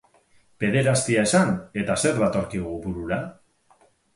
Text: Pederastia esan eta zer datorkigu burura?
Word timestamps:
Pederastia 0.63 1.25
esan 1.29 1.53
eta 1.81 1.99
zer 2.07 2.17
datorkigu 2.25 2.75
burura? 2.87 3.21